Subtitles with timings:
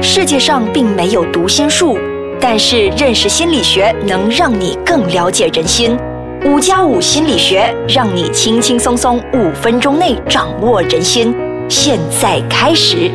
[0.00, 1.98] 世界上并没有读心术，
[2.40, 5.98] 但是认识心理学能让你更了解人心。
[6.44, 11.34] 五加五心理学让你轻轻松松五分钟内掌握人心。
[11.68, 13.10] 现在开始。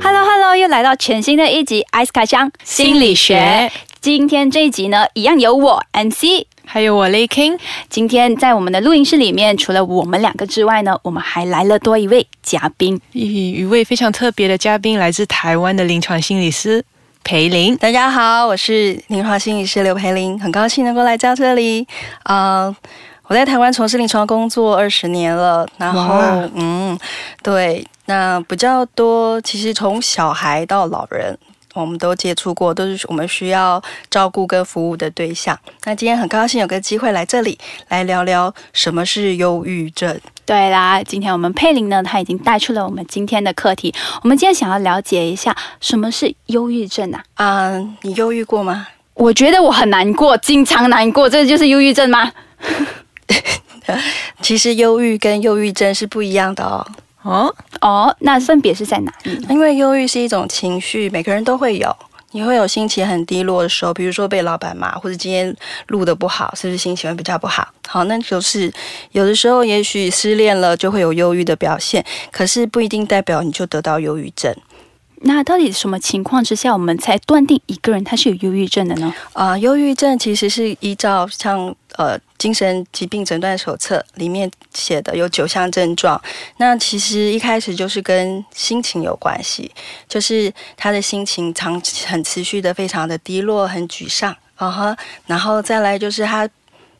[0.00, 3.70] Hello Hello，又来到全新的一集艾斯卡箱心理学。
[4.00, 6.46] 今天这一集呢，一样有我 MC。
[6.66, 7.58] 还有我 Lay King，
[7.88, 13.00] 今天在我们的录音室里面，除了我们两个之外呢，我们还来了多一位嘉宾。
[13.12, 16.84] 一一位非常特别的嘉宾，来自台湾的临床心理师
[17.22, 17.76] 裴林。
[17.76, 21.86] 大家好，我是临床心理师刘培林，很高兴能够来到这里。
[22.24, 22.74] 呃，
[23.28, 26.18] 我在台湾从事临床工作二十年了，然后
[26.54, 26.98] 嗯，
[27.42, 31.38] 对，那比较多，其实从小孩到老人。
[31.74, 35.58] 我们都接触过，都是我们需要照顾跟服务的对象。
[35.84, 40.18] 那今天很高兴有个机会来这里，来聊聊什么是忧郁症。
[40.46, 43.94] 对啦，今天我们佩林呢，他已经带出了我们今天的课题。
[44.22, 47.24] 我们今天想要了解一下什么是忧郁症啊？
[47.34, 48.86] 啊、你忧郁过吗？
[49.14, 52.32] 我觉得我很难过，经常难过，这就是忧郁症吗？
[54.42, 56.86] 其实忧郁跟忧郁症是不一样的哦。
[57.24, 59.46] 哦，哦，那分别是在哪里？
[59.48, 61.94] 因为忧郁是一种情绪，每个人都会有。
[62.32, 67.68] 你会有心情很低落的时候，比如说被老板骂，或者今天录的不好，是不是心情会比较不好？
[67.86, 68.72] 好，那就是
[69.12, 74.52] 有的时候也许失恋了就会有忧郁的表现，可是不一定代表你就得到忧郁症。
[75.26, 79.12] 那到底什么情况之下，我们才断定一个人他是有忧郁症的呢？
[79.32, 86.20] 啊、忧郁症其实是依照像呃精神疾病诊断手册里面写的有九项症状，
[86.58, 89.70] 那其实一开始就是跟心情有关系，
[90.06, 96.48] 就是他的心情长很持续的非常的低落，很沮丧，啊哈，然后再来就是他。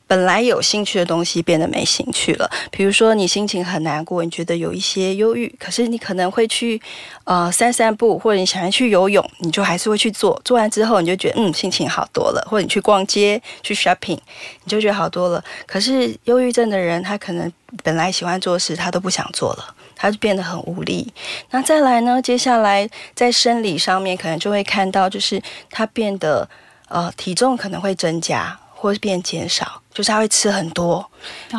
[0.07, 6.81] 本来有兴趣的东西变得没兴趣了，比如说你心情很难过，你觉得有一些忧郁，可是你可能会去
[7.25, 10.41] 呃散散步，或者你想要去游泳，你就还是会去做。
[10.45, 14.19] 做完之后，你就觉得嗯心情好多了，或者你去逛街去 shopping，
[14.65, 15.43] 你就觉得好多了。
[15.67, 17.51] 可是忧郁症的人，他可能
[17.83, 21.13] 本来喜欢做事，他都不想做了，他就变得很无力。
[21.51, 22.20] 那再来呢？
[22.20, 26.47] 接下来在生理上面，可能就会看到，就是他变得
[26.89, 31.02] 呃体重可能会增加，或是变减少，就是他会吃很多，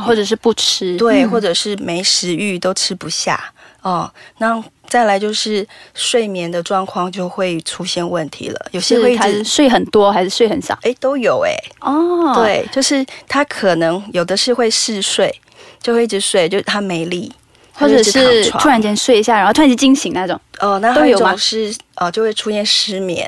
[0.06, 0.96] 或者是不吃？
[0.96, 4.08] 对，嗯或者是没食欲都吃不下哦。
[4.38, 10.78] 那再来就是睡眠的状况就会出现问题了，有些会一直是睡很多还是睡很少？
[10.84, 15.34] 哎都有哎、哦，，对，就是他可能有的是会嗜睡，
[15.82, 17.34] 就会一直睡，就是他没力，
[17.74, 23.28] 或者是突然间睡一下，然后突然间惊醒那种，哦，那还有一都有吗种是呃就会出现失眠，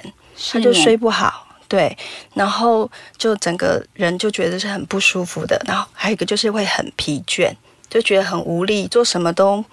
[0.52, 1.47] 他他就睡不好。
[1.68, 1.98] 对，
[2.34, 7.52] 然后就整个人就觉得是很不舒服的，然后还有一个就是会很疲倦，
[7.90, 9.64] 就觉得很无力，做什么都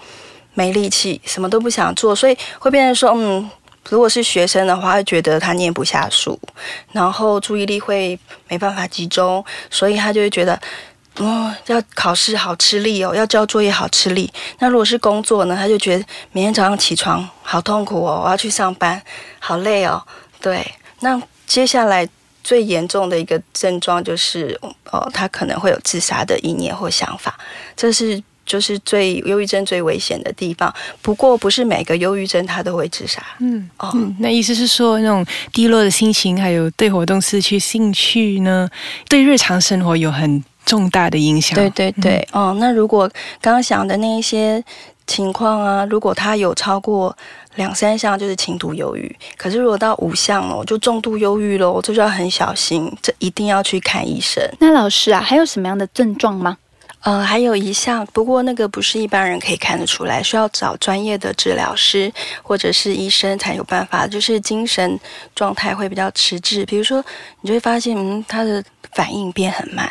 [0.55, 3.49] 没力气，什么都不想做，所以会变成说，嗯，
[3.89, 6.39] 如果是学生的话，会觉得他念不下书，
[6.93, 8.19] 然后注意力会
[8.49, 10.61] 没办法集中，所以他就会觉得。
[11.19, 14.29] 哦，要考试好吃力哦，要交作业好吃力。
[14.59, 19.01] 那如果是工作呢，他就觉得每天早上起床好痛苦哦，我要去上班，
[19.39, 20.03] 好累哦。
[20.41, 20.69] 对，
[20.99, 21.17] 那
[21.47, 22.09] 接下来
[22.43, 24.59] 最严重的一个症状就是，
[24.91, 27.39] 哦，他可能会有自杀的意念或想法，
[27.77, 30.73] 这是就是最忧郁症最危险的地方。
[31.01, 33.23] 不过，不是每个忧郁症他都会自杀。
[33.39, 38.69] 嗯哦，嗯，那意思是说，那种低落的心情，还有对活动失去兴趣呢，
[39.09, 41.55] 对日常生活有很重大的影响。
[41.55, 43.09] 对对对，哦，那如果
[43.41, 44.63] 刚刚想的那一些
[45.07, 47.17] 情况啊，如果他有超过
[47.57, 54.43] 两三项，就是轻度忧郁；可是如果到五项哦，就重度忧郁喽，这就要很小心，这一定要去看医生。
[54.59, 56.57] 那老师啊，还有什么样的症状吗？
[57.01, 62.11] 呃，还有一项，不过那个不是一般人可以看得出来，需要找专业的治疗师
[62.43, 64.07] 或者是医生才有办法。
[64.07, 64.99] 就是精神
[65.35, 67.05] 状态会比较迟滞，比如说
[67.43, 69.87] 你就会发现，嗯，他的反应变很慢，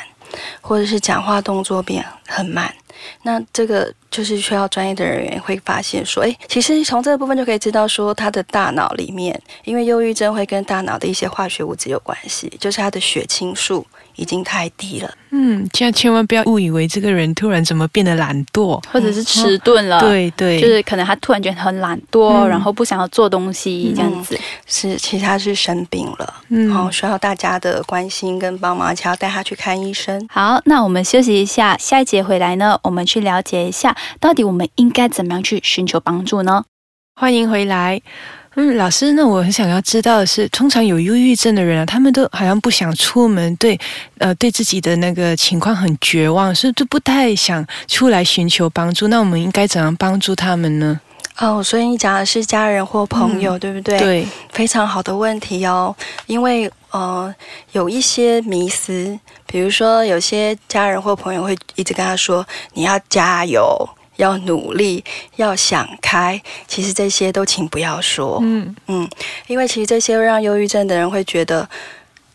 [0.62, 2.74] 或者是讲话动作变很慢。
[3.24, 13.86] 那这个就是需要专业的人员会发现说，诶，其实从这个部分就可以知道说，他的大脑里面，因为忧郁症会跟大脑的一些化学物质有关系，就是他的血清素
[14.16, 15.12] 已经太低了。
[15.32, 18.80] 嗯，这样千万不要误以为这个人突然怎么变得懒惰。
[18.92, 20.00] 或者是迟钝了？。
[20.00, 24.40] 对对，就是可能他突然觉得很懒惰，嗯然后不想要做东西这样子。
[24.68, 30.24] 是，其实他是生病了，嗯哦，需要大家的关心跟帮忙，而且要带他去看医生。
[30.30, 36.66] 好，那我们休息一下，下一节回来呢，我们去了解一下，到底我们应该怎么样去寻求帮助呢？
[37.16, 38.02] 欢迎回来。
[38.56, 43.80] 嗯，老师，那我很想要知道的是，通常有忧郁症的人啊，他们都好像不想出门，对，
[44.20, 49.08] 呃，对自己的那个情况很绝望，所以都不太想出来寻求帮助。
[49.08, 51.02] 那我们应该怎样帮助他们呢？
[51.40, 53.98] 哦，所以你讲的是家人或朋友，对不对？
[53.98, 55.96] 对，非常好的问题哦，
[56.28, 57.34] 因为呃
[57.72, 62.46] 有一些迷思，比如说有些家人或朋友会一直跟他说
[62.76, 63.90] 你要加油。
[64.24, 65.04] 要努力，
[65.36, 66.42] 要想开。
[66.68, 69.10] 其实这些都请不要说，嗯嗯，
[69.48, 71.70] 因为其实这些会让忧郁症的人会觉得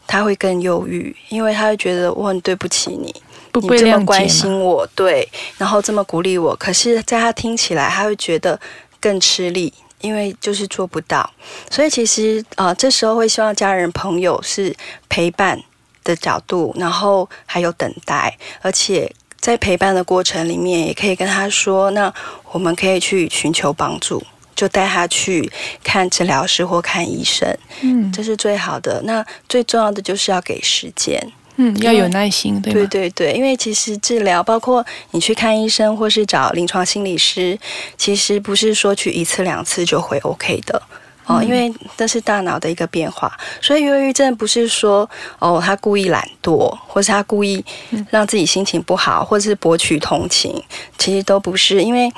[0.07, 3.15] 他会更忧郁，因为他会觉得我很对不起你，
[3.51, 4.29] 不你这么关。
[4.29, 8.59] 心我，对，然后这么鼓励我，可是在他听起来，他会觉得
[9.01, 11.29] 更吃力，因为就是做不到。
[11.71, 14.75] 所以其实呃，这时候会希望家人朋友是
[15.09, 15.61] 陪伴
[16.05, 19.13] 的角度，然后还有等待，而且
[19.49, 22.13] 在陪伴的过程里面，也可以跟他说，那
[22.53, 24.23] 我们可以去寻求帮助。
[24.55, 25.51] 就带他去
[25.83, 27.49] 看治疗师或看医生，
[27.81, 29.01] 嗯这是最好的。
[29.05, 31.19] 那最重要的就是要给时间，
[31.57, 32.87] 嗯，要有耐心，对对？
[32.89, 37.59] 对对，因为其实治疗，包括你去看医生或是找临床心理师，
[37.97, 40.83] 其实不是说去一次两次就会 OK 的。
[41.29, 43.31] 哦，因为这是大脑的一个变化，
[43.61, 45.09] 所以忧郁症不是说
[45.39, 47.63] 哦他故意懒惰，或是他故意
[48.11, 50.65] 让自己心情不好，或者是博取同情，
[50.97, 52.11] 其实都不是，因为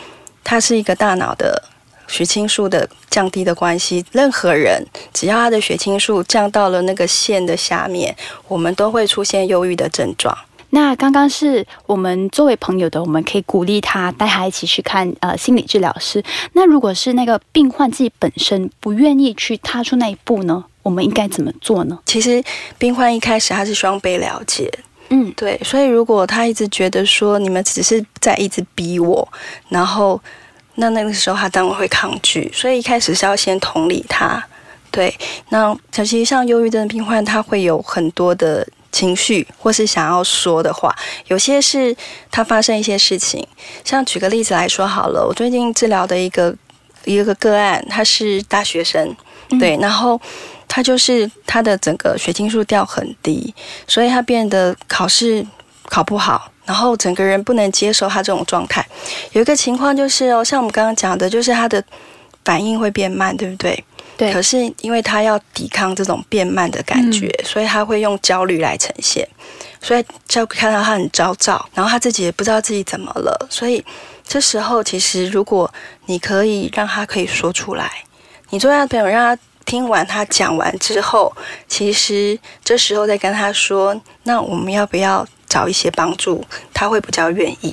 [0.44, 1.62] 它是一个大脑的
[2.06, 4.04] 血清素的降低的关系。
[4.12, 8.16] 任何人只要他的血清素降到了那个线的下面，
[8.46, 10.36] 我们都会出现忧郁的症状。
[10.70, 16.22] 那刚刚是我们作为朋友的，我们可以鼓励他，带他一起去看呃心理治疗师。
[16.52, 21.98] 那如果是那个病患自己本身不愿意去踏出那一步呢，我们应该怎么做呢？
[22.06, 22.42] 其实
[22.78, 24.70] 病患一开始他是希望被了解，
[25.08, 29.28] 嗯，对，所以如果他一直觉得说你们只是在一直逼我，
[29.68, 30.20] 然后
[30.76, 34.42] 那那个时候他当然会抗拒，所以一开始是要先同理他。
[34.92, 35.12] 对，
[35.50, 40.94] 那其实像忧郁症的病患，他会有很多的情绪，或是想要说的话，
[41.28, 41.96] 有些是
[42.30, 43.46] 他发生一些事情，
[43.84, 46.54] 像举个例子来说好了，我最近治疗的一个
[47.04, 49.16] 一个个案，他是大学生，
[49.58, 50.20] 对，然后
[50.66, 53.54] 他就是他的整个血清素掉很低，
[53.86, 55.46] 所以他变得考试
[55.84, 58.86] 考不好，然后整个人不能接受他这种状态。
[59.32, 61.82] 有一个情况就是哦，像我们刚刚讲的，就是他的
[62.44, 63.84] 反应会变慢，对不对？
[64.20, 69.26] 对可是因为他要抵抗这种变慢的感觉，所以他会用焦虑来呈现，
[69.80, 73.84] 所以就看到他很焦躁，然后他自己也不知道自己怎么了，所以
[74.26, 75.72] 这时候其实如果
[76.06, 77.90] 你可以让他可以说出来，
[78.50, 79.42] 你做他的朋友让他。
[79.66, 81.32] 听完他讲完之后，
[81.68, 83.94] 其实这时候再跟他说，
[84.24, 86.44] 那我们要不要找一些帮助？
[86.74, 87.72] 他会比较愿意，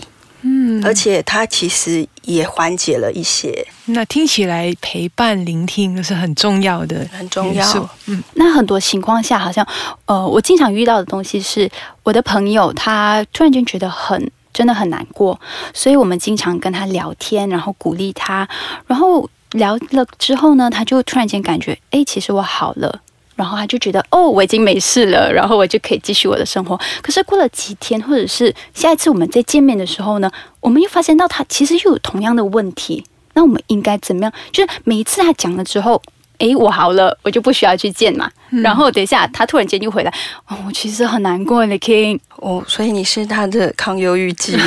[0.49, 7.89] 嗯，而且他其实也缓解了一些，那听起来陪伴、聆听是很重要的，很重要。
[8.05, 9.67] 嗯，那很多情况下，好像
[10.05, 11.69] 呃，我经常遇到的东西是，
[12.03, 15.37] 我的朋友他突然间觉得很真的很难过，
[15.73, 18.47] 所以我们经常跟他聊天，然后鼓励他，
[18.85, 23.01] 然后聊了之后呢，他就突然间感觉，哎，其实我好了。
[23.37, 26.77] 然后他就觉得哦，我已经没事了，然后我就可以继续我的生活。
[27.01, 30.29] 可是过了几天，或者是下一次我们再见面的时候呢，
[30.59, 33.05] 我们又发现到他其实又有同样的问题。
[33.33, 34.33] 那我们应该怎么样？
[34.51, 36.01] 就是每一次他讲了之后，
[36.39, 38.29] 诶，我好了，我就不需要去见嘛。
[38.63, 40.13] 然后等一下他突然间就回来，
[40.47, 44.57] 哦，我其实很难过的，King，哦，所以你是他的抗忧郁剂。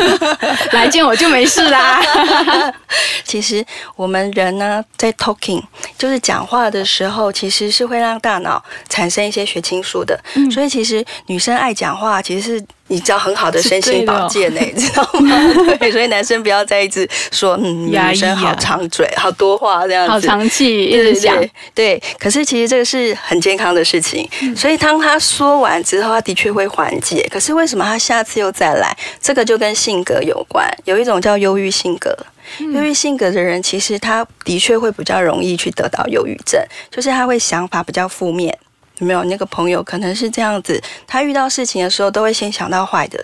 [0.72, 2.00] 来见我就没事啦。
[3.24, 3.64] 其实
[3.96, 5.62] 我们人呢，在 talking
[5.98, 10.18] 就是讲话的时候，其实是会让大脑产生一些血清素的。
[10.34, 15.30] 嗯所以其实女生爱讲话，其实是你知道很好的身心保健呢、知道吗？
[15.78, 21.36] 对，所以男生不要再一直说，嗯，女生好啊长嘴，好多话这样子，好长气，一对对直讲。
[21.38, 27.24] 对对，可是其实这个是很健康的事情，嗯所以当他说完之后，他的确会缓解。
[27.30, 28.96] 可是为什么他下次又再来？
[29.22, 32.14] 这个就跟性格有关，有一种叫忧郁性格。
[32.58, 38.58] 嗯忧郁性格的人，其实他的确会比较容易去得到忧郁症，就是他会想法比较负面。
[39.00, 40.80] 有没有那个朋友可能是这样子？
[41.06, 43.22] 他遇到事情的时候，都会先想到坏的，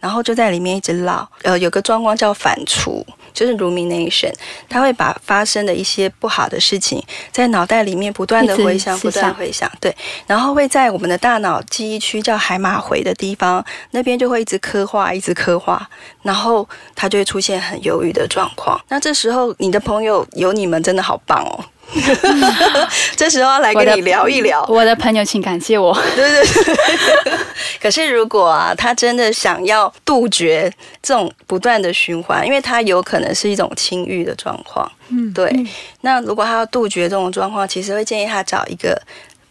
[0.00, 1.26] 然后就在里面一直唠。
[1.42, 4.32] 呃，有个状况叫反刍，就是 rumination，
[4.68, 9.94] 他会把发生的一些不好的事情在脑袋里面不断的回想，不断回想，对，
[10.26, 15.88] 然后会在我们的大脑记忆区叫海马回的地方，那边就会一直刻画，一直刻画，
[16.22, 18.80] 然后他就会出现很忧郁的状况。
[18.88, 21.62] 那这时候你的朋友有你们真的好棒哦。
[23.16, 25.94] 这时候要来跟你聊一聊，我的朋友，请感谢我。
[26.14, 27.32] 对 对对。
[27.80, 30.70] 可是如果啊，他真的想要杜绝
[31.02, 35.50] 这种不断的循环，因为他有可能是一种轻欲的状况，嗯，对。
[36.02, 39.00] 那如果他要杜绝这种状况，其实会建议他找一个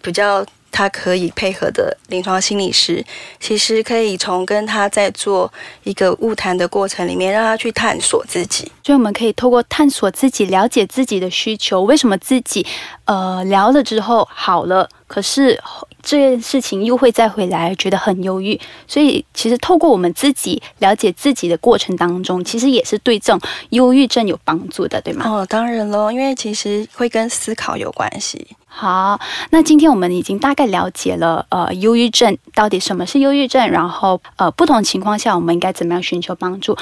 [0.01, 0.45] 比较。
[0.77, 3.03] 他可以配合的临床心理师，
[3.39, 5.51] 其实可以从跟他在做
[5.83, 8.71] 一个物谈的过程里面，让他去探索自己。
[8.83, 12.63] 所以我们可以透过探索自己，了解自己的需求，为什么自己
[13.05, 15.59] 呃聊了之后好了，可是
[16.03, 18.59] 这件事情又会再回来，觉得很忧郁。
[18.85, 25.25] 所以其实透过我们自己了解自己的过程当中，其实也是对这种忧郁症有帮助的，对吗？
[25.27, 28.45] 哦，当然喽，因为其实会跟思考有关系。
[28.69, 36.77] 好，那今天我们已经大概了解了，呃，忧郁症到底什么是忧郁症，然后呃，不同情况下我们应该怎么样寻求帮助，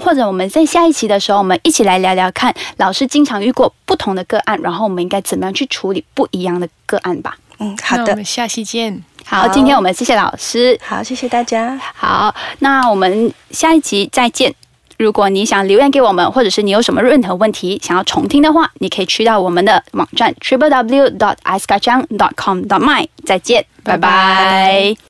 [0.00, 7.36] 或者我们在下一期的时候，我们一起来聊聊看，老师经常遇过不同的个案，然后我们应该怎么样去处理不一样的个案吧。
[7.60, 9.02] 嗯，好的我们，下期见。
[9.24, 10.78] 好，今天我们谢谢老师。
[10.82, 11.78] 好，谢谢大家。
[11.94, 14.52] 好，那我们下一集再见。
[14.98, 22.80] 如果你想留言给我们，或者是你有什么任何问题想要重听的话，你可以去到我们的网站 triple w dot i s k a c h a n g dot com dot
[22.80, 23.06] my。
[23.24, 24.96] 再见，拜拜拜拜